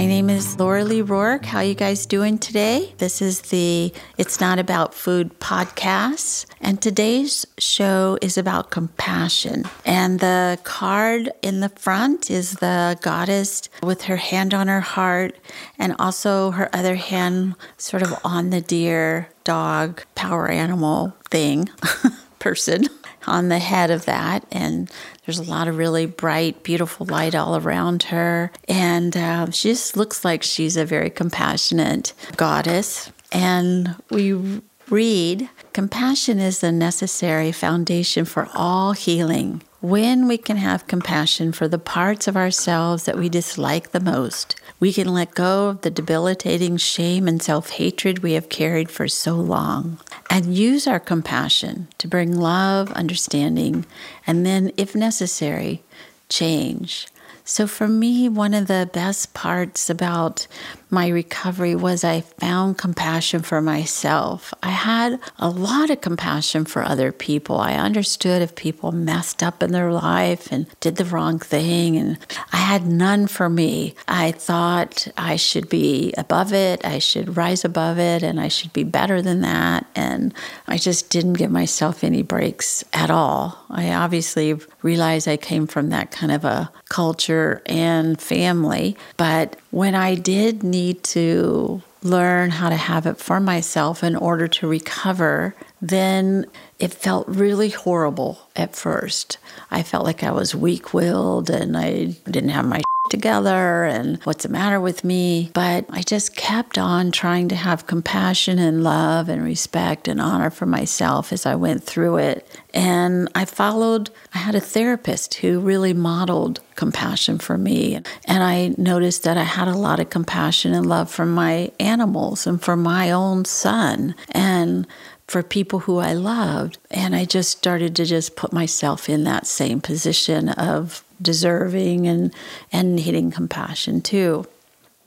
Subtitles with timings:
[0.00, 1.44] My name is Laurelee Roark.
[1.44, 2.94] How you guys doing today?
[2.96, 9.64] This is the It's Not About Food podcast, and today's show is about compassion.
[9.84, 15.36] And the card in the front is the goddess with her hand on her heart
[15.78, 21.68] and also her other hand sort of on the deer, dog, power animal thing,
[22.38, 22.86] person
[23.26, 24.44] on the head of that.
[24.50, 24.90] And
[25.24, 28.50] there's a lot of really bright, beautiful light all around her.
[28.68, 33.10] And uh, she just looks like she's a very compassionate goddess.
[33.32, 39.62] And we read compassion is the necessary foundation for all healing.
[39.80, 44.54] When we can have compassion for the parts of ourselves that we dislike the most,
[44.78, 49.08] we can let go of the debilitating shame and self hatred we have carried for
[49.08, 53.86] so long and use our compassion to bring love, understanding,
[54.26, 55.82] and then, if necessary,
[56.28, 57.08] change.
[57.46, 60.46] So, for me, one of the best parts about
[60.90, 64.52] my recovery was I found compassion for myself.
[64.62, 67.58] I had a lot of compassion for other people.
[67.58, 72.18] I understood if people messed up in their life and did the wrong thing, and
[72.52, 73.94] I had none for me.
[74.08, 78.72] I thought I should be above it, I should rise above it, and I should
[78.72, 79.86] be better than that.
[79.94, 80.34] And
[80.66, 83.64] I just didn't give myself any breaks at all.
[83.70, 89.94] I obviously realized I came from that kind of a culture and family, but when
[89.94, 95.54] I did need to learn how to have it for myself in order to recover,
[95.82, 96.46] then
[96.78, 99.38] it felt really horrible at first.
[99.70, 104.44] I felt like I was weak willed and I didn't have my together and what's
[104.44, 105.50] the matter with me.
[105.52, 110.50] But I just kept on trying to have compassion and love and respect and honor
[110.50, 112.46] for myself as I went through it.
[112.72, 117.96] And I followed, I had a therapist who really modeled compassion for me.
[118.24, 122.46] And I noticed that I had a lot of compassion and love for my animals
[122.46, 124.14] and for my own son.
[124.30, 124.86] And
[125.30, 126.78] for people who I loved.
[126.90, 132.34] And I just started to just put myself in that same position of deserving and,
[132.72, 134.44] and needing compassion too.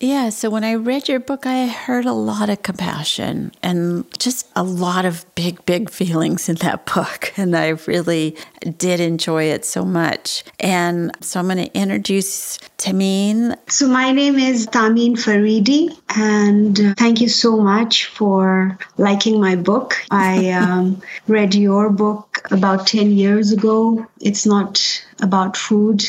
[0.04, 4.46] Yeah, so when I read your book, I heard a lot of compassion and just
[4.54, 7.32] a lot of big, big feelings in that book.
[7.38, 8.36] And I really
[8.78, 10.44] did enjoy it so much.
[10.60, 13.58] And so I'm going to introduce Tameen.
[13.70, 19.56] So, my name is Tameen Faridi, and uh, thank you so much for liking my
[19.56, 19.96] book.
[20.12, 24.06] I um, read your book about 10 years ago.
[24.20, 26.04] It's not about food,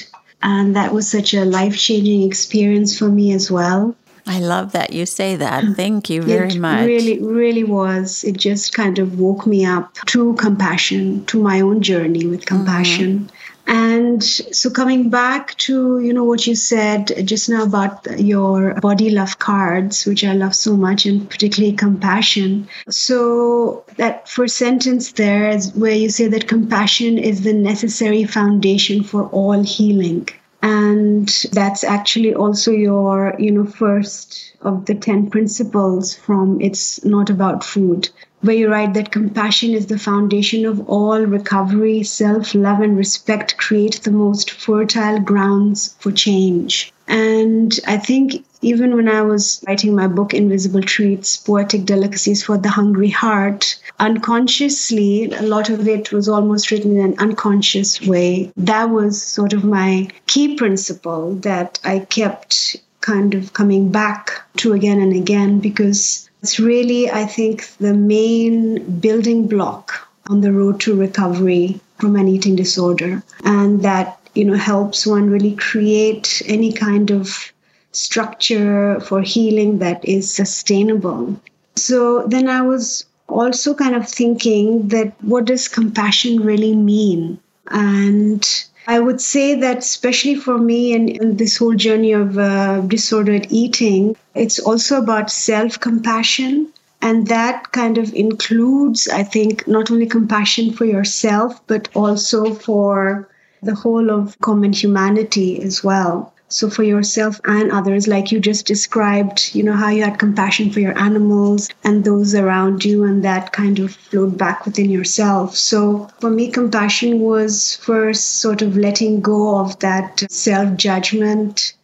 [0.44, 3.96] and that was such a life changing experience for me as well.
[4.26, 5.64] I love that you say that.
[5.76, 6.80] Thank you very it much.
[6.80, 8.24] It really, really was.
[8.24, 13.18] It just kind of woke me up to compassion, to my own journey with compassion.
[13.20, 13.43] Mm-hmm.
[13.66, 19.10] And so coming back to, you know, what you said just now about your body
[19.10, 22.68] love cards, which I love so much, and particularly compassion.
[22.90, 29.02] So that first sentence there is where you say that compassion is the necessary foundation
[29.02, 30.28] for all healing.
[30.62, 37.28] And that's actually also your, you know, first of the 10 principles from It's Not
[37.28, 38.08] About Food
[38.44, 43.56] where you write that compassion is the foundation of all recovery, self love, and respect
[43.56, 46.92] create the most fertile grounds for change.
[47.08, 52.56] And I think even when I was writing my book, Invisible Treats Poetic Delicacies for
[52.56, 58.52] the Hungry Heart, unconsciously, a lot of it was almost written in an unconscious way.
[58.56, 64.72] That was sort of my key principle that I kept kind of coming back to
[64.72, 70.78] again and again because it's really, I think, the main building block on the road
[70.80, 73.22] to recovery from an eating disorder.
[73.44, 77.50] And that, you know, helps one really create any kind of
[77.92, 81.40] structure for healing that is sustainable.
[81.76, 87.38] So then I was also kind of thinking that what does compassion really mean?
[87.68, 88.44] And
[88.86, 94.16] I would say that, especially for me in this whole journey of uh, disordered eating,
[94.34, 96.68] it's also about self compassion.
[97.00, 103.28] And that kind of includes, I think, not only compassion for yourself, but also for
[103.62, 106.33] the whole of common humanity as well.
[106.54, 110.70] So for yourself and others, like you just described, you know, how you had compassion
[110.70, 115.56] for your animals and those around you, and that kind of flowed back within yourself.
[115.56, 121.74] So for me, compassion was first sort of letting go of that self judgment.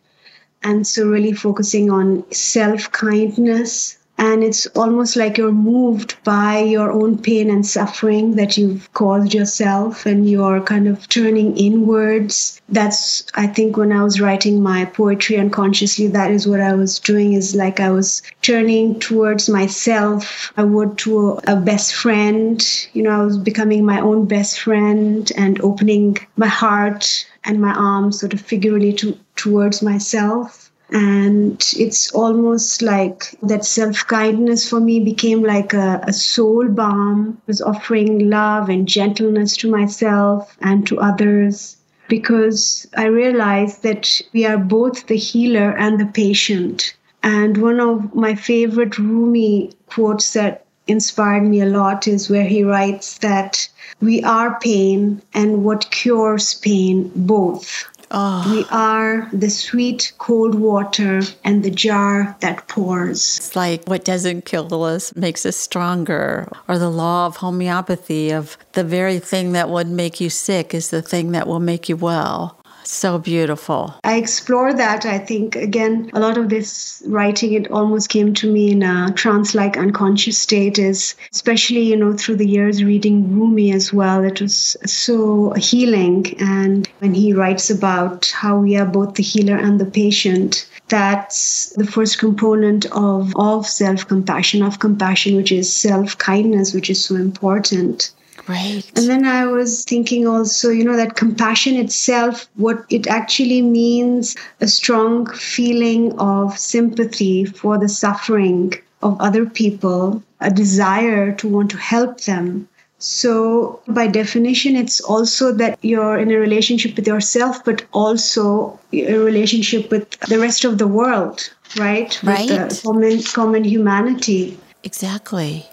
[0.63, 6.93] And so really focusing on self kindness and it's almost like you're moved by your
[6.93, 12.61] own pain and suffering that you've caused yourself and you're kind of turning inwards.
[12.69, 16.99] That's i think when i was writing my poetry unconsciously that is what i was
[17.01, 20.53] doing is like i was turning towards myself.
[20.57, 22.63] I would to a best friend
[22.93, 27.73] you know i was becoming my own best friend and opening my heart and my
[27.73, 34.81] arms sort of figuratively to, towards myself and it's almost like that self kindness for
[34.81, 37.39] me became like a, a soul balm.
[37.39, 41.77] I was offering love and gentleness to myself and to others
[42.09, 46.95] because i realized that we are both the healer and the patient.
[47.23, 52.65] And one of my favorite rumi quotes that inspired me a lot is where he
[52.65, 53.69] writes that
[54.01, 58.53] we are pain and what cures pain both Oh.
[58.53, 63.39] We are the sweet cold water and the jar that pours.
[63.39, 68.59] It's like what doesn't kill us makes us stronger, or the law of homeopathy of
[68.73, 71.97] the very thing that would make you sick is the thing that will make you
[71.97, 72.60] well.
[72.93, 73.95] So beautiful.
[74.03, 75.07] I explore that.
[75.07, 79.13] I think, again, a lot of this writing, it almost came to me in a
[79.15, 84.25] trance like unconscious state, is especially, you know, through the years reading Rumi as well.
[84.25, 86.35] It was so healing.
[86.41, 91.71] And when he writes about how we are both the healer and the patient, that's
[91.77, 97.03] the first component of, of self compassion, of compassion, which is self kindness, which is
[97.03, 98.11] so important.
[98.49, 98.91] Right.
[98.97, 104.37] And then I was thinking also, you know, that compassion itself, what it actually means
[104.61, 111.71] a strong feeling of sympathy for the suffering of other people, a desire to want
[111.71, 112.69] to help them.
[112.99, 119.17] So, by definition, it's also that you're in a relationship with yourself, but also a
[119.17, 122.19] relationship with the rest of the world, right?
[122.23, 122.51] Right.
[122.51, 124.59] With the common, common humanity.
[124.83, 125.70] Exactly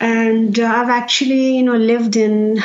[0.00, 2.62] and uh, I've actually, you know, lived in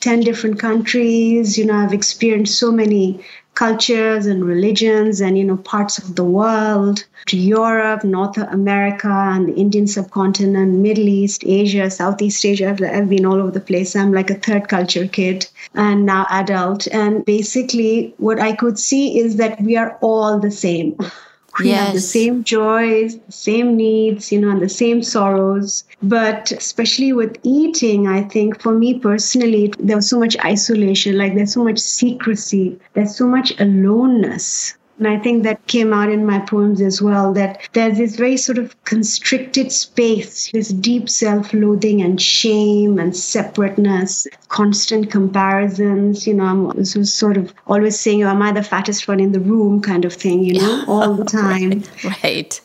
[0.00, 1.56] 10 different countries.
[1.56, 3.24] You know, I've experienced so many
[3.54, 9.48] cultures and religions and, you know, parts of the world to Europe, North America, and
[9.48, 12.70] the Indian subcontinent, Middle East, Asia, Southeast Asia.
[12.70, 13.94] I've, I've been all over the place.
[13.94, 16.88] I'm like a third culture kid and now adult.
[16.88, 20.96] And basically, what I could see is that we are all the same.
[21.62, 21.86] We yes.
[21.86, 25.84] have the same joys, the same needs, you know, and the same sorrows.
[26.02, 31.34] But especially with eating, I think for me personally, there was so much isolation, like
[31.34, 34.74] there's so much secrecy, there's so much aloneness.
[35.02, 38.36] And I think that came out in my poems as well that there's this very
[38.36, 46.24] sort of constricted space, this deep self loathing and shame and separateness, constant comparisons.
[46.24, 49.40] You know, I'm sort of always saying, oh, Am I the fattest one in the
[49.40, 51.82] room kind of thing, you know, all the time.
[52.04, 52.60] right, right.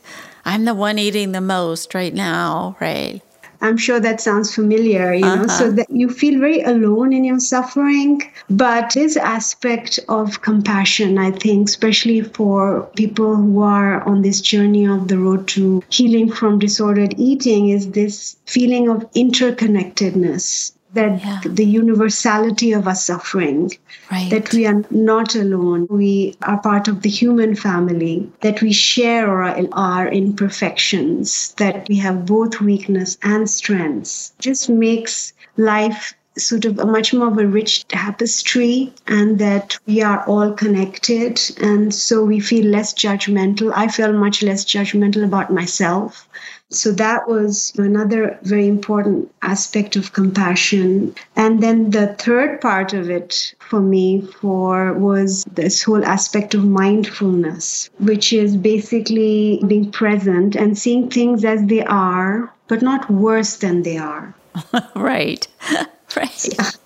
[0.45, 3.23] I'm the one eating the most right now, right?
[3.61, 5.57] I'm sure that sounds familiar, you know, uh-huh.
[5.59, 8.21] so that you feel very alone in your suffering.
[8.49, 14.85] But this aspect of compassion, I think, especially for people who are on this journey
[14.85, 21.41] of the road to healing from disordered eating, is this feeling of interconnectedness that yeah.
[21.45, 23.71] the universality of our suffering,
[24.11, 24.29] right.
[24.31, 29.29] that we are not alone, we are part of the human family, that we share
[29.29, 36.77] our, our imperfections, that we have both weakness and strengths, just makes life sort of
[36.79, 42.23] a much more of a rich tapestry and that we are all connected and so
[42.23, 46.29] we feel less judgmental i feel much less judgmental about myself
[46.69, 51.15] so that was another very important aspect of compassion.
[51.35, 56.65] And then the third part of it for me for was this whole aspect of
[56.65, 63.57] mindfulness, which is basically being present and seeing things as they are, but not worse
[63.57, 64.35] than they are.
[64.95, 65.47] right.
[66.15, 66.47] right.
[66.53, 66.69] Yeah.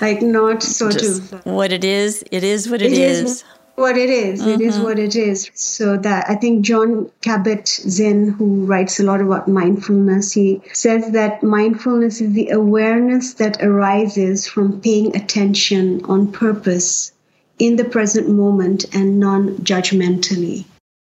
[0.00, 3.20] Like not sort Just of uh, what it is, it is what it, it is.
[3.20, 4.40] is what it is.
[4.40, 4.50] Mm-hmm.
[4.50, 4.84] It is mm-hmm.
[4.84, 5.50] what it is.
[5.54, 11.42] So that I think Jon Kabat-Zinn, who writes a lot about mindfulness, he says that
[11.42, 17.12] mindfulness is the awareness that arises from paying attention on purpose
[17.58, 20.64] in the present moment and non-judgmentally.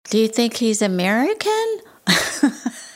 [0.06, 1.80] Do you think he's American?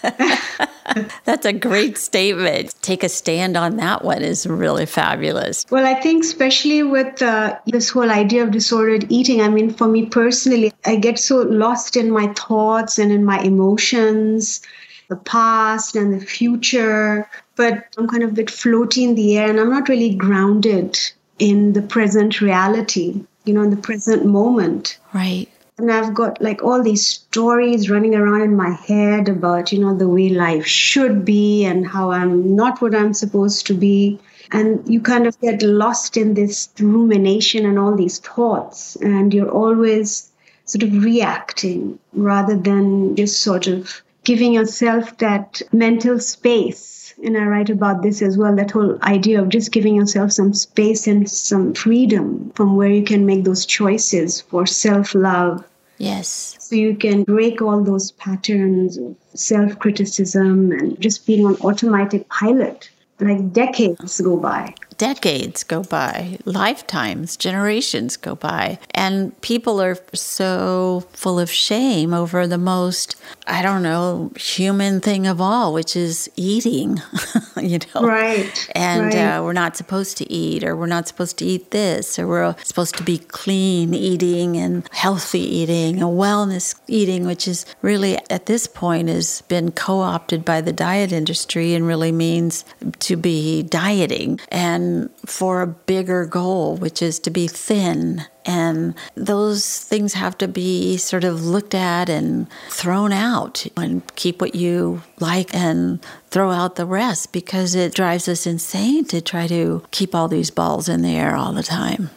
[1.25, 2.73] That's a great statement.
[2.81, 5.65] Take a stand on that one is really fabulous.
[5.69, 9.87] Well, I think, especially with uh, this whole idea of disordered eating, I mean, for
[9.87, 14.61] me personally, I get so lost in my thoughts and in my emotions,
[15.09, 17.29] the past and the future.
[17.55, 20.99] But I'm kind of a bit floating in the air and I'm not really grounded
[21.39, 24.97] in the present reality, you know, in the present moment.
[25.13, 25.49] Right.
[25.77, 29.95] And I've got like all these stories running around in my head about, you know,
[29.95, 34.19] the way life should be and how I'm not what I'm supposed to be.
[34.51, 38.95] And you kind of get lost in this rumination and all these thoughts.
[38.97, 40.31] And you're always
[40.65, 47.45] sort of reacting rather than just sort of giving yourself that mental space and I
[47.45, 51.29] write about this as well that whole idea of just giving yourself some space and
[51.29, 55.63] some freedom from where you can make those choices for self love.
[55.97, 56.55] Yes.
[56.59, 62.27] So you can break all those patterns of self criticism and just being on automatic
[62.29, 62.89] pilot.
[63.19, 71.03] Like decades go by decades go by, lifetimes, generations go by, and people are so
[71.13, 73.15] full of shame over the most,
[73.47, 77.01] I don't know, human thing of all, which is eating,
[77.61, 78.01] you know?
[78.01, 78.69] Right.
[78.75, 79.15] And right.
[79.15, 82.55] Uh, we're not supposed to eat, or we're not supposed to eat this, or we're
[82.63, 88.45] supposed to be clean eating and healthy eating and wellness eating, which is really at
[88.45, 92.65] this point has been co opted by the diet industry and really means
[92.99, 94.39] to be dieting.
[94.49, 94.82] And
[95.25, 98.23] for a bigger goal, which is to be thin.
[98.45, 104.41] And those things have to be sort of looked at and thrown out and keep
[104.41, 109.47] what you like and throw out the rest because it drives us insane to try
[109.47, 112.09] to keep all these balls in the air all the time.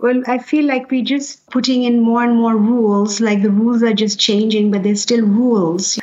[0.00, 3.82] Well, I feel like we're just putting in more and more rules, like the rules
[3.82, 5.98] are just changing, but they're still rules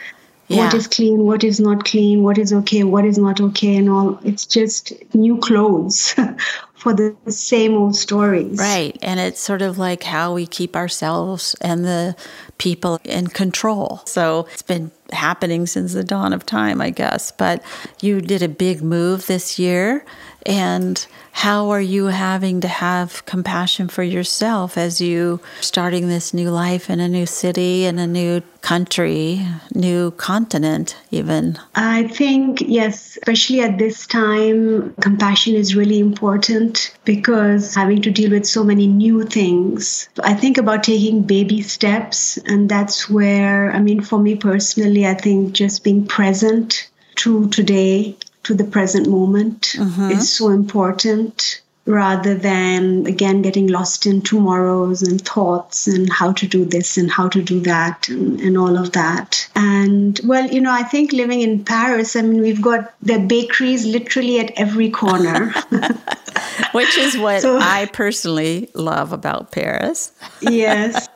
[0.47, 0.65] yeah.
[0.65, 3.89] what is clean, what is not clean, what is okay, what is not okay, and
[3.89, 4.19] all.
[4.23, 6.15] It's just new clothes
[6.81, 8.57] for the same old stories.
[8.57, 8.97] Right.
[9.03, 12.15] And it's sort of like how we keep ourselves and the
[12.57, 14.01] people in control.
[14.05, 17.31] So it's been happening since the dawn of time, I guess.
[17.31, 17.63] But
[18.01, 20.03] you did a big move this year
[20.45, 26.49] and how are you having to have compassion for yourself as you starting this new
[26.49, 31.57] life in a new city in a new country, new continent even?
[31.75, 38.31] I think yes, especially at this time, compassion is really important because having to deal
[38.31, 40.09] with so many new things.
[40.23, 45.13] I think about taking baby steps and that's where I mean for me personally, I
[45.13, 49.75] think just being present to today to the present moment.
[49.77, 50.11] Mm-hmm.
[50.11, 56.47] is so important rather than again getting lost in tomorrows and thoughts and how to
[56.47, 59.49] do this and how to do that and, and all of that.
[59.55, 63.85] And well you know i think living in paris i mean we've got the bakeries
[63.85, 65.53] literally at every corner
[66.73, 71.07] which is what so, i personally love about paris yes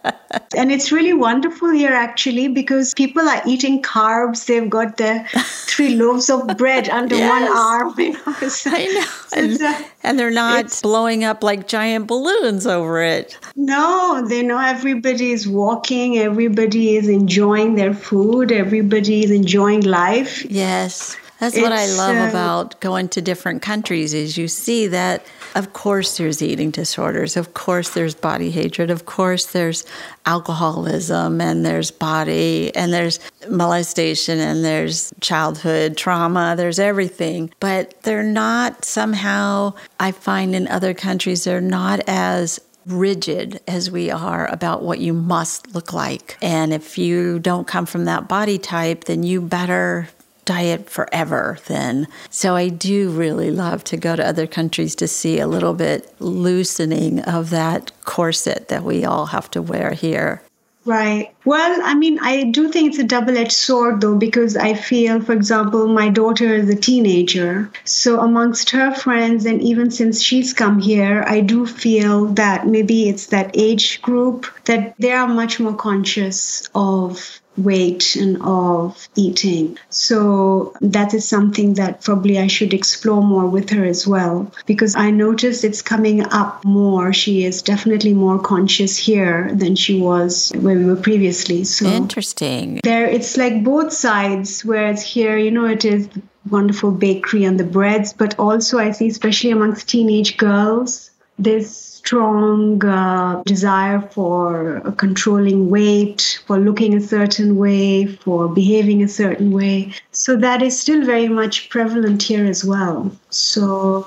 [0.58, 5.24] and it's really wonderful here actually because people are eating carbs they've got the
[5.68, 7.30] three loaves of bread under yes.
[7.30, 8.34] one arm you know?
[8.56, 13.38] So, i know and, and they're not not blowing up like giant balloons over it.
[13.56, 20.46] No, they know everybody is walking, everybody is enjoying their food, everybody is enjoying life.
[20.46, 21.18] Yes.
[21.40, 25.26] That's it's, what I love uh, about going to different countries is you see that
[25.54, 29.86] of course there's eating disorders, of course there's body hatred, of course there's
[30.26, 37.52] alcoholism and there's body and there's molestation and there's childhood trauma, there's everything.
[37.60, 44.12] But they're not somehow I find in other countries they're not as rigid as we
[44.12, 46.38] are about what you must look like.
[46.42, 50.08] And if you don't come from that body type, then you better
[50.46, 52.08] diet forever then.
[52.30, 56.14] So I do really love to go to other countries to see a little bit
[56.20, 60.42] loosening of that corset that we all have to wear here.
[60.86, 61.34] Right.
[61.46, 65.20] Well, I mean, I do think it's a double edged sword, though, because I feel,
[65.20, 67.72] for example, my daughter is a teenager.
[67.86, 73.10] So, amongst her friends, and even since she's come here, I do feel that maybe
[73.10, 79.78] it's that age group that they are much more conscious of weight and of eating.
[79.90, 84.96] So that is something that probably I should explore more with her as well because
[84.96, 87.14] I noticed it's coming up more.
[87.14, 91.64] She is definitely more conscious here than she was when we were previously.
[91.64, 92.80] So interesting.
[92.84, 96.10] There it's like both sides whereas here, you know, it is
[96.50, 102.86] wonderful bakery and the breads, but also I see especially amongst teenage girls this strong
[102.86, 109.92] uh, desire for controlling weight, for looking a certain way, for behaving a certain way.
[110.12, 113.12] So that is still very much prevalent here as well.
[113.32, 114.06] So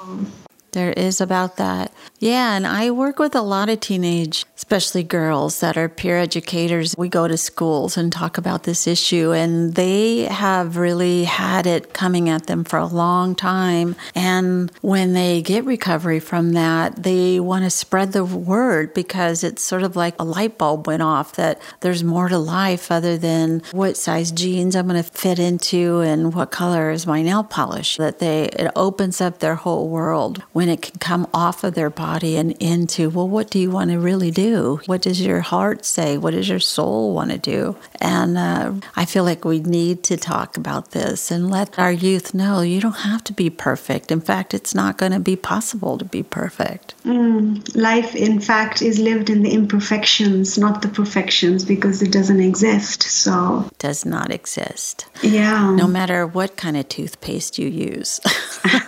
[0.73, 1.93] there is about that.
[2.21, 6.97] Yeah, and I work with a lot of teenage, especially girls that are peer educators.
[6.99, 11.93] We go to schools and talk about this issue, and they have really had it
[11.93, 13.95] coming at them for a long time.
[14.17, 19.63] And when they get recovery from that, they want to spread the word because it's
[19.63, 23.63] sort of like a light bulb went off that there's more to life other than
[23.71, 27.97] what size jeans I'm going to fit into and what color is my nail polish.
[27.97, 31.91] That they, it opens up their whole world when it can come off of their
[32.09, 34.81] body and into, well, what do you want to really do?
[34.87, 36.17] What does your heart say?
[36.17, 37.77] What does your soul want to do?
[38.01, 42.33] And uh, I feel like we need to talk about this and let our youth
[42.33, 44.11] know you don't have to be perfect.
[44.11, 46.95] In fact, it's not going to be possible to be perfect.
[47.05, 52.41] Mm, life, in fact, is lived in the imperfections, not the perfections, because it doesn't
[52.41, 53.03] exist.
[53.03, 55.05] So, does not exist.
[55.23, 55.75] Yeah.
[55.75, 58.19] No matter what kind of toothpaste you use.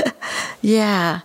[0.62, 1.22] yeah.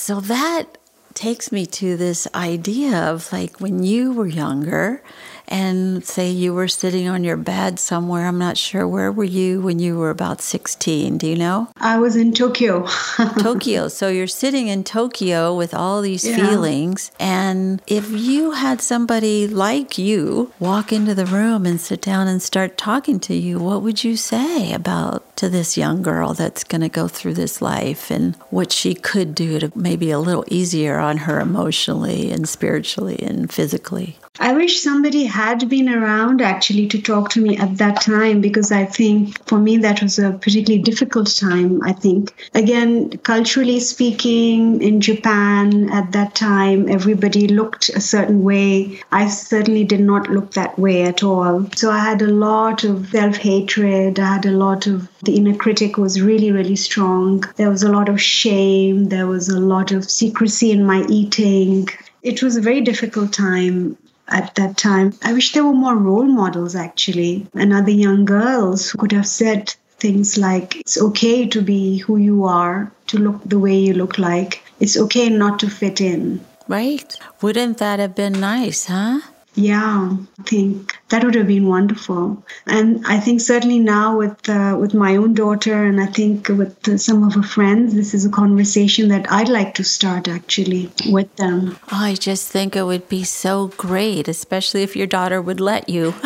[0.00, 0.78] So that
[1.12, 5.02] takes me to this idea of like when you were younger
[5.48, 8.26] and say you were sitting on your bed somewhere.
[8.26, 8.86] I'm not sure.
[8.86, 11.18] Where were you when you were about 16?
[11.18, 11.68] Do you know?
[11.78, 12.86] I was in Tokyo.
[13.40, 13.88] Tokyo.
[13.88, 16.36] So you're sitting in Tokyo with all these yeah.
[16.36, 17.10] feelings.
[17.18, 22.42] And if you had somebody like you walk into the room and sit down and
[22.42, 26.80] start talking to you, what would you say about to this young girl that's going
[26.80, 30.98] to go through this life and what she could do to maybe a little easier
[30.98, 34.18] on her emotionally and spiritually and physically?
[34.40, 38.72] I wish somebody had been around actually to talk to me at that time because
[38.72, 41.80] I think for me that was a particularly difficult time.
[41.84, 49.00] I think, again, culturally speaking, in Japan at that time, everybody looked a certain way.
[49.12, 51.68] I certainly did not look that way at all.
[51.76, 54.18] So I had a lot of self hatred.
[54.18, 57.44] I had a lot of the inner critic was really, really strong.
[57.54, 59.04] There was a lot of shame.
[59.04, 61.86] There was a lot of secrecy in my eating.
[62.24, 63.96] It was a very difficult time
[64.28, 65.12] at that time.
[65.22, 69.26] I wish there were more role models actually, and other young girls who could have
[69.26, 73.94] said things like, it's okay to be who you are, to look the way you
[73.94, 74.62] look like.
[74.80, 76.44] It's okay not to fit in.
[76.68, 77.18] Right.
[77.40, 79.20] Wouldn't that have been nice, huh?
[79.58, 82.44] Yeah, I think that would have been wonderful.
[82.66, 86.88] And I think certainly now with uh, with my own daughter, and I think with
[86.88, 90.92] uh, some of her friends, this is a conversation that I'd like to start actually
[91.10, 91.76] with them.
[91.90, 95.88] Oh, I just think it would be so great, especially if your daughter would let
[95.88, 96.14] you.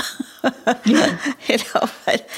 [0.84, 1.16] Yeah.
[1.46, 2.28] you know, but,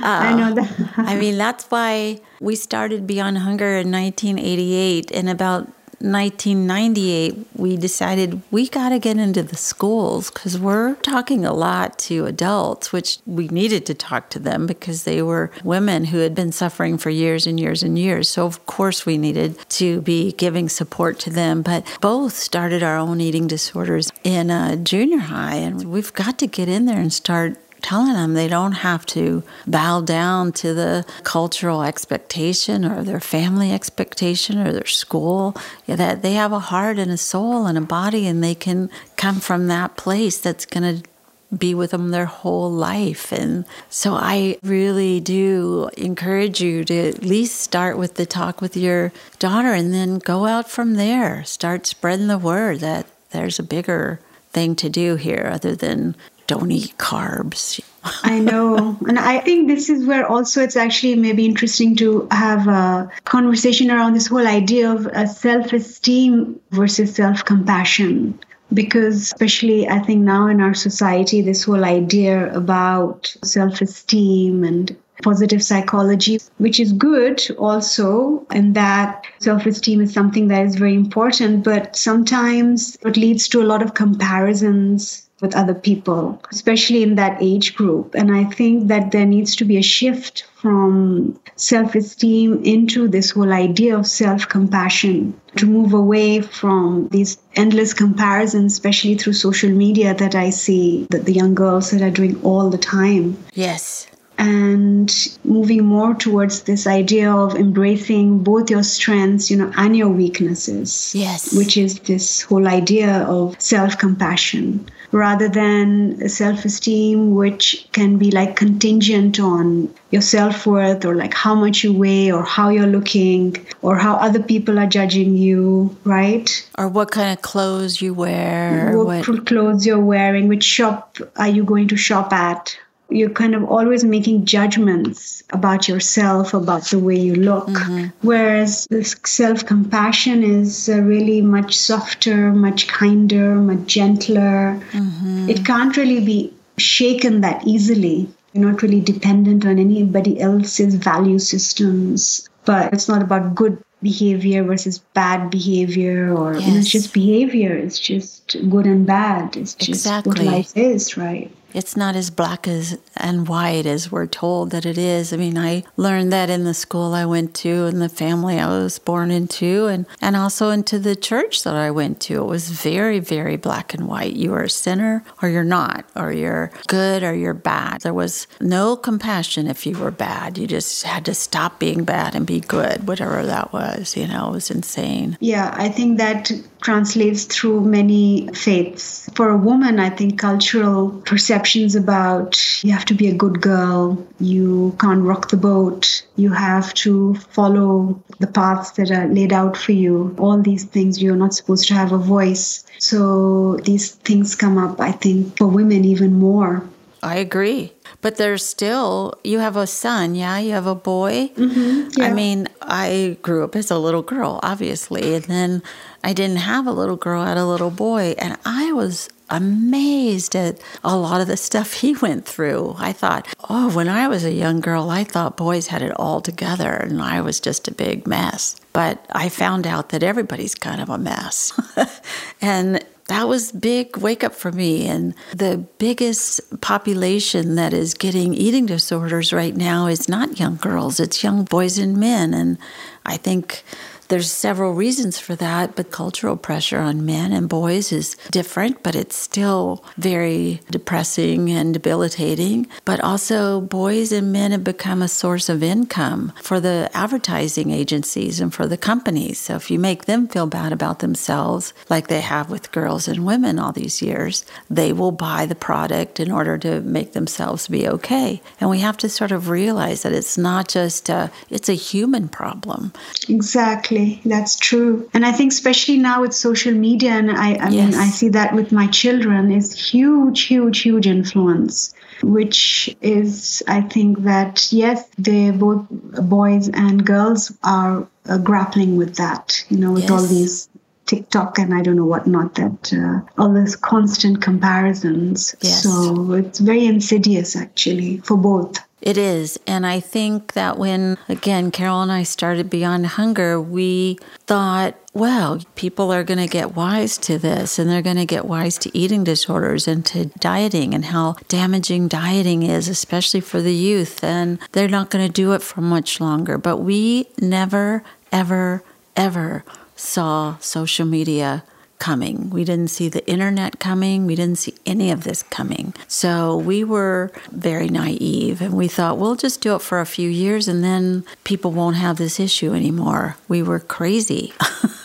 [0.00, 0.94] uh, I know that.
[0.96, 5.68] I mean, that's why we started Beyond Hunger in 1988, and about
[6.00, 11.98] 1998, we decided we got to get into the schools because we're talking a lot
[11.98, 16.34] to adults, which we needed to talk to them because they were women who had
[16.34, 18.30] been suffering for years and years and years.
[18.30, 21.60] So, of course, we needed to be giving support to them.
[21.60, 26.46] But both started our own eating disorders in a junior high, and we've got to
[26.46, 31.04] get in there and start telling them they don't have to bow down to the
[31.22, 35.56] cultural expectation or their family expectation or their school.
[35.86, 38.90] Yeah, that they have a heart and a soul and a body, and they can
[39.16, 41.08] come from that place that's going to
[41.56, 43.32] be with them their whole life.
[43.32, 48.76] And so I really do encourage you to at least start with the talk with
[48.76, 51.44] your daughter and then go out from there.
[51.44, 54.20] Start spreading the word that there's a bigger
[54.52, 56.16] thing to do here other than
[56.50, 57.80] don't eat carbs.
[58.24, 58.98] I know.
[59.08, 63.88] And I think this is where also it's actually maybe interesting to have a conversation
[63.88, 68.38] around this whole idea of self esteem versus self compassion.
[68.72, 74.96] Because, especially, I think now in our society, this whole idea about self esteem and
[75.22, 80.94] positive psychology, which is good also, and that self esteem is something that is very
[80.94, 87.14] important, but sometimes it leads to a lot of comparisons with other people, especially in
[87.16, 88.14] that age group.
[88.14, 93.30] And I think that there needs to be a shift from self esteem into this
[93.30, 99.70] whole idea of self compassion to move away from these endless comparisons, especially through social
[99.70, 103.36] media that I see that the young girls that are doing all the time.
[103.54, 104.06] Yes
[104.40, 110.08] and moving more towards this idea of embracing both your strengths you know and your
[110.08, 118.18] weaknesses yes which is this whole idea of self-compassion rather than self esteem, which can
[118.18, 122.68] be like contingent on your self worth or like how much you weigh or how
[122.68, 126.68] you're looking or how other people are judging you, right?
[126.78, 128.96] Or what kind of clothes you wear.
[128.96, 132.76] What, what clothes you're wearing, which shop are you going to shop at?
[133.10, 137.66] You're kind of always making judgments about yourself, about the way you look.
[137.66, 138.06] Mm-hmm.
[138.26, 144.80] Whereas this self compassion is uh, really much softer, much kinder, much gentler.
[144.92, 145.50] Mm-hmm.
[145.50, 148.28] It can't really be shaken that easily.
[148.52, 152.48] You're not really dependent on anybody else's value systems.
[152.64, 156.76] But it's not about good behavior versus bad behavior or yes.
[156.76, 160.30] it's just behavior it's just good and bad it's just exactly.
[160.30, 164.86] what life is right it's not as black as and white as we're told that
[164.86, 165.32] it is.
[165.32, 168.66] I mean, I learned that in the school I went to and the family I
[168.66, 172.42] was born into and, and also into the church that I went to.
[172.42, 174.34] It was very, very black and white.
[174.34, 178.02] You are a sinner or you're not, or you're good or you're bad.
[178.02, 180.58] There was no compassion if you were bad.
[180.58, 184.16] You just had to stop being bad and be good, whatever that was.
[184.16, 185.36] You know, it was insane.
[185.40, 186.50] Yeah, I think that
[186.80, 189.28] translates through many faiths.
[189.34, 194.26] For a woman, I think cultural perceptions about you have to be a good girl,
[194.38, 199.76] you can't rock the boat, you have to follow the paths that are laid out
[199.76, 202.84] for you, all these things, you're not supposed to have a voice.
[202.98, 206.88] So these things come up, I think, for women even more.
[207.22, 207.92] I agree.
[208.22, 210.58] But there's still, you have a son, yeah?
[210.58, 211.48] You have a boy?
[211.56, 212.24] Mm-hmm, yeah.
[212.26, 215.34] I mean, I grew up as a little girl, obviously.
[215.34, 215.82] And then
[216.22, 218.34] I didn't have a little girl, I had a little boy.
[218.38, 222.94] And I was amazed at a lot of the stuff he went through.
[222.98, 226.40] I thought, oh, when I was a young girl, I thought boys had it all
[226.40, 228.76] together and I was just a big mess.
[228.92, 231.72] But I found out that everybody's kind of a mess.
[232.60, 235.06] and that was big wake up for me.
[235.06, 241.20] And the biggest population that is getting eating disorders right now is not young girls
[241.20, 242.52] it's young boys and men.
[242.52, 242.76] And
[243.24, 243.84] i think
[244.30, 249.16] there's several reasons for that, but cultural pressure on men and boys is different, but
[249.16, 252.86] it's still very depressing and debilitating.
[253.04, 258.60] But also, boys and men have become a source of income for the advertising agencies
[258.60, 259.58] and for the companies.
[259.58, 263.44] So if you make them feel bad about themselves, like they have with girls and
[263.44, 268.06] women all these years, they will buy the product in order to make themselves be
[268.06, 268.62] okay.
[268.80, 272.48] And we have to sort of realize that it's not just a, it's a human
[272.48, 273.12] problem.
[273.48, 277.92] Exactly that's true and i think especially now with social media and i, I yes.
[277.92, 284.00] mean i see that with my children is huge huge huge influence which is i
[284.00, 290.12] think that yes they both boys and girls are uh, grappling with that you know
[290.12, 290.30] with yes.
[290.30, 290.88] all these
[291.30, 295.76] TikTok and I don't know what not that uh, all these constant comparisons.
[295.80, 296.02] Yes.
[296.02, 298.98] So it's very insidious actually for both.
[299.20, 299.78] It is.
[299.86, 305.80] And I think that when, again, Carol and I started Beyond Hunger, we thought, well,
[305.94, 309.16] people are going to get wise to this and they're going to get wise to
[309.16, 314.42] eating disorders and to dieting and how damaging dieting is, especially for the youth.
[314.42, 316.78] And they're not going to do it for much longer.
[316.78, 319.04] But we never, ever,
[319.36, 319.84] ever
[320.16, 321.84] saw social media
[322.20, 322.70] coming.
[322.70, 324.46] We didn't see the internet coming.
[324.46, 326.14] We didn't see any of this coming.
[326.28, 330.48] So we were very naive and we thought we'll just do it for a few
[330.48, 333.56] years and then people won't have this issue anymore.
[333.66, 334.72] We were crazy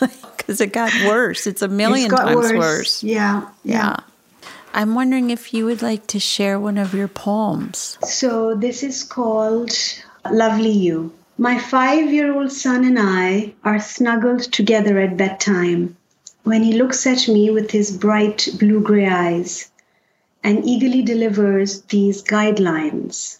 [0.36, 1.46] because it got worse.
[1.46, 2.58] It's a million it's times worse.
[2.58, 3.02] worse.
[3.04, 3.96] Yeah, yeah.
[4.74, 7.98] I'm wondering if you would like to share one of your poems.
[8.02, 9.72] So this is called
[10.30, 11.12] Lovely You.
[11.38, 15.96] My five year old son and I are snuggled together at bedtime
[16.46, 19.68] when he looks at me with his bright blue gray eyes
[20.44, 23.38] and eagerly delivers these guidelines.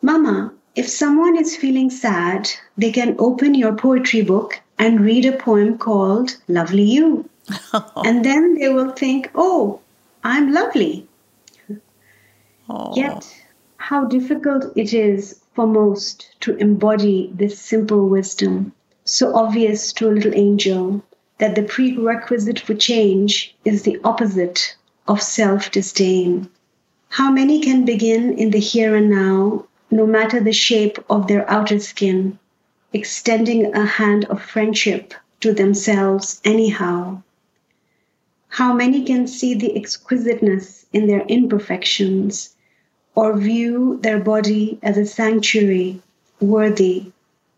[0.00, 2.48] Mama, if someone is feeling sad,
[2.78, 7.28] they can open your poetry book and read a poem called Lovely You.
[8.06, 9.80] and then they will think, oh,
[10.24, 11.06] I'm lovely.
[12.94, 13.30] Yet,
[13.76, 18.72] how difficult it is for most to embody this simple wisdom,
[19.04, 21.02] so obvious to a little angel,
[21.38, 26.48] that the prerequisite for change is the opposite of self disdain.
[27.10, 31.48] How many can begin in the here and now, no matter the shape of their
[31.50, 32.38] outer skin,
[32.92, 37.22] extending a hand of friendship to themselves anyhow?
[38.48, 42.56] How many can see the exquisiteness in their imperfections
[43.14, 46.00] or view their body as a sanctuary
[46.40, 47.12] worthy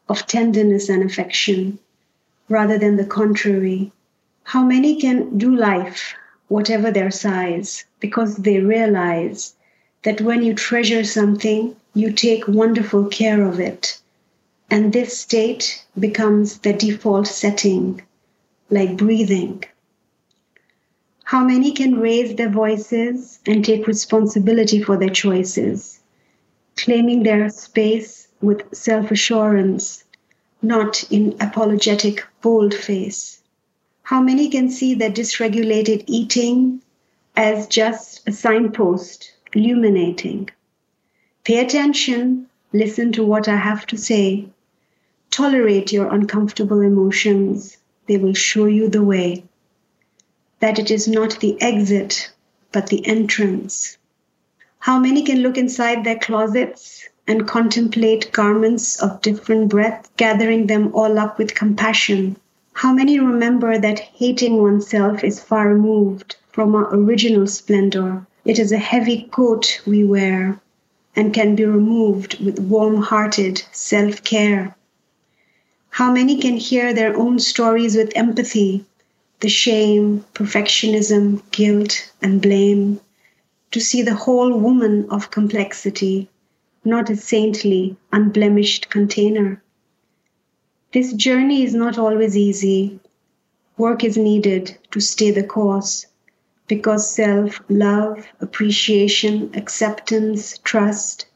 [0.09, 1.79] of tenderness and affection?
[2.49, 3.93] Rather than the contrary?
[4.45, 6.15] How many can do life
[6.49, 9.55] whatever their size, because they realize
[10.03, 14.01] that when you treasure something, you take wonderful care of it.
[14.71, 18.03] And this state becomes the default setting,
[18.71, 19.65] like breathing.
[21.25, 26.01] How many can raise their voices and take responsibility for their choices,
[26.77, 30.05] claiming their space with self assurance,
[30.63, 33.41] not in apologetic bold face?
[34.03, 36.81] How many can see their dysregulated eating
[37.37, 40.51] as just a signpost illuminating?
[41.45, 44.49] Pay attention, listen to what I have to say.
[45.31, 49.45] Tolerate your uncomfortable emotions, they will show you the way
[50.61, 52.33] that it is not the exit,
[52.73, 53.97] but the entrance.
[54.79, 60.91] How many can look inside their closets and contemplate garments of different breadth, gathering them
[60.93, 62.35] all up with compassion?
[62.73, 68.27] How many remember that hating oneself is far removed from our original splendor?
[68.45, 70.59] It is a heavy coat we wear
[71.15, 74.75] and can be removed with warm hearted self care.
[75.91, 78.85] How many can hear their own stories with empathy
[79.41, 83.01] the shame, perfectionism, guilt, and blame,
[83.71, 86.29] to see the whole woman of complexity,
[86.85, 89.63] not a saintly, unblemished container.
[90.93, 93.01] This journey is not always easy.
[93.77, 96.07] Work is needed to stay the course
[96.67, 101.27] because self love, appreciation, acceptance, trust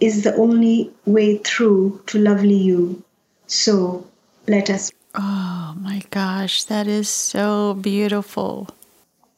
[0.00, 3.02] is the only way through to lovely you.
[3.46, 4.06] So
[4.46, 8.68] let us Oh my gosh, that is so beautiful.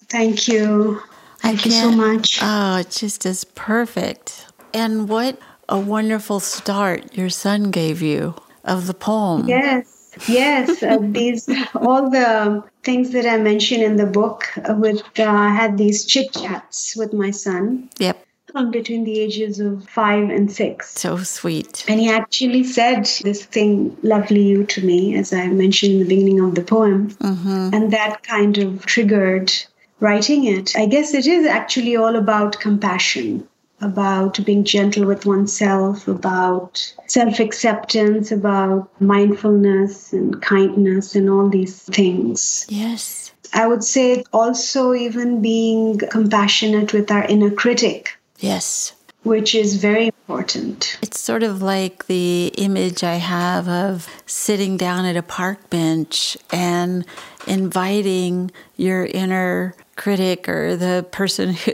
[0.09, 1.01] Thank you.
[1.39, 2.39] Thank you so much.
[2.43, 4.47] Oh, it just is perfect.
[4.73, 9.49] And what a wonderful start your son gave you of the poem.
[9.49, 10.83] Yes, yes.
[10.83, 14.49] uh, these all the things that I mentioned in the book.
[14.57, 17.89] Uh, with uh, I had these chit chats with my son.
[17.99, 18.27] Yep
[18.71, 20.99] between the ages of five and six.
[20.99, 21.85] So sweet.
[21.89, 26.05] And he actually said this thing, lovely you, to me, as I mentioned in the
[26.09, 27.11] beginning of the poem.
[27.11, 27.71] Mm-hmm.
[27.73, 29.53] And that kind of triggered
[30.01, 30.77] writing it.
[30.77, 33.47] I guess it is actually all about compassion,
[33.81, 41.83] about being gentle with oneself, about self acceptance, about mindfulness and kindness, and all these
[41.85, 42.67] things.
[42.69, 43.33] Yes.
[43.53, 48.95] I would say also even being compassionate with our inner critic Yes.
[49.23, 50.99] Which is very important.
[51.03, 56.39] It's sort of like the image I have of sitting down at a park bench
[56.51, 57.05] and
[57.47, 61.73] inviting your inner critic or the person who,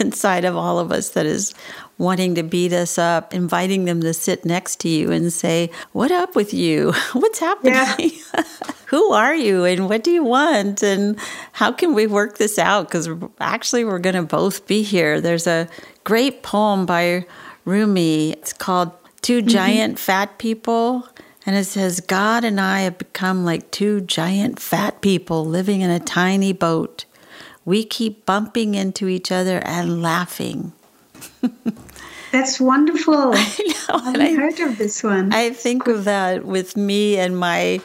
[0.00, 1.54] inside of all of us that is
[1.98, 6.10] wanting to beat us up, inviting them to sit next to you and say, What
[6.10, 6.92] up with you?
[7.12, 7.74] What's happening?
[7.74, 8.42] Yeah.
[8.86, 10.80] Who are you and what do you want?
[10.80, 11.18] And
[11.52, 12.86] how can we work this out?
[12.86, 13.08] Because
[13.40, 15.20] actually, we're going to both be here.
[15.20, 15.68] There's a
[16.04, 17.26] great poem by
[17.64, 18.32] Rumi.
[18.32, 19.48] It's called Two mm-hmm.
[19.48, 20.04] Giant mm-hmm.
[20.04, 21.08] Fat People.
[21.44, 25.90] And it says, God and I have become like two giant fat people living in
[25.90, 27.04] a tiny boat.
[27.66, 30.72] We keep bumping into each other and laughing.
[32.32, 33.32] That's wonderful.
[33.34, 34.00] I know.
[34.04, 35.32] I've I, heard of this one.
[35.32, 37.80] I think of that with me and my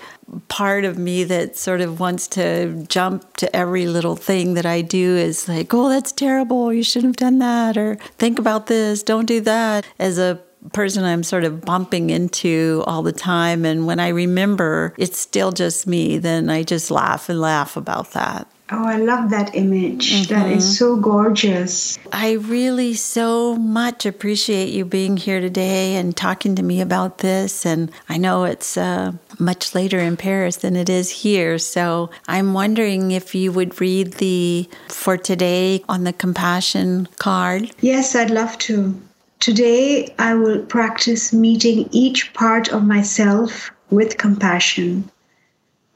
[0.47, 4.81] part of me that sort of wants to jump to every little thing that I
[4.81, 6.71] do is like, oh, that's terrible.
[6.71, 7.77] You shouldn't have done that.
[7.77, 9.03] Or think about this.
[9.03, 9.85] Don't do that.
[9.99, 10.39] As a
[10.73, 13.65] person I'm sort of bumping into all the time.
[13.65, 18.11] And when I remember it's still just me, then I just laugh and laugh about
[18.11, 18.47] that.
[18.73, 20.13] Oh, I love that image.
[20.13, 20.33] Mm-hmm.
[20.33, 20.73] That is mm-hmm.
[20.73, 21.99] so gorgeous.
[22.13, 27.65] I really so much appreciate you being here today and talking to me about this.
[27.65, 31.59] And I know it's uh, much later in Paris than it is here.
[31.59, 37.71] So I'm wondering if you would read the for today on the compassion card.
[37.81, 38.99] Yes, I'd love to.
[39.41, 45.10] Today, I will practice meeting each part of myself with compassion.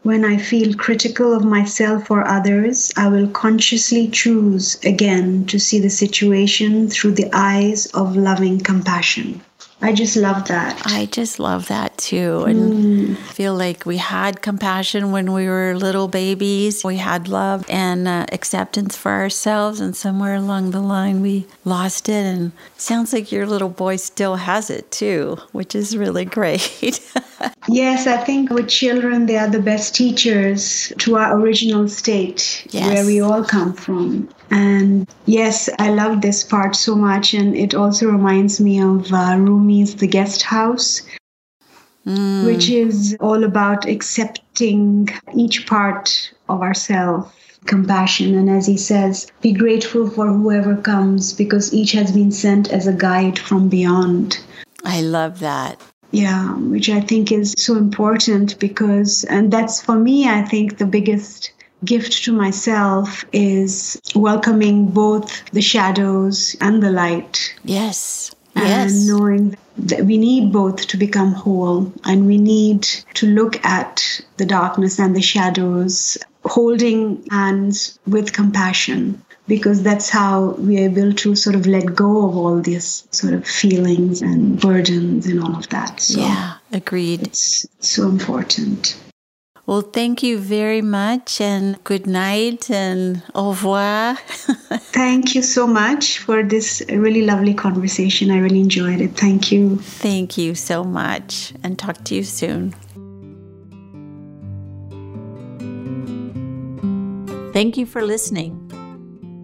[0.06, 5.80] When I feel critical of myself or others, I will consciously choose again to see
[5.80, 9.42] the situation through the eyes of loving compassion.
[9.82, 10.82] I just love that.
[10.86, 12.44] I just love that too.
[12.46, 13.18] And mm.
[13.18, 16.84] feel like we had compassion when we were little babies.
[16.84, 19.82] We had love and uh, acceptance for ourselves.
[19.82, 22.26] And somewhere along the line, we lost it.
[22.26, 27.00] And sounds like your little boy still has it too, which is really great.
[27.68, 32.88] yes, I think with children, they are the best teachers to our original state, yes.
[32.88, 34.30] where we all come from.
[34.52, 37.34] And yes, I love this part so much.
[37.34, 41.02] And it also reminds me of uh, Rumi's The Guest House,
[42.06, 42.46] mm.
[42.46, 47.32] which is all about accepting each part of ourselves
[47.66, 48.36] compassion.
[48.36, 52.88] And as he says, be grateful for whoever comes because each has been sent as
[52.88, 54.40] a guide from beyond.
[54.84, 55.82] I love that.
[56.12, 60.86] Yeah, which I think is so important because, and that's for me, I think the
[60.86, 61.52] biggest
[61.84, 67.56] gift to myself is welcoming both the shadows and the light.
[67.64, 68.34] Yes.
[68.56, 68.92] Yes.
[68.92, 72.84] And knowing that we need both to become whole and we need
[73.16, 80.56] to look at the darkness and the shadows holding hands with compassion because that's how
[80.58, 85.28] we're able to sort of let go of all these sort of feelings and burdens
[85.28, 86.00] and all of that.
[86.00, 87.24] So yeah, agreed.
[87.24, 88.98] It's so important.
[89.68, 94.16] Well, thank you very much and good night and au revoir.
[94.94, 98.30] thank you so much for this really lovely conversation.
[98.30, 99.18] I really enjoyed it.
[99.18, 99.78] Thank you.
[99.78, 102.76] Thank you so much and talk to you soon.
[107.52, 108.62] Thank you for listening.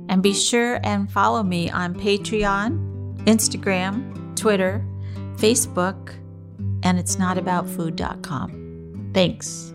[0.08, 4.86] And be sure and follow me on Patreon, Instagram, Twitter,
[5.38, 6.14] Facebook,
[6.84, 9.12] and it's not about food.com.
[9.16, 9.71] Thanks.